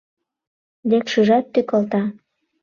[0.89, 2.03] Лекшыжат тӱкалта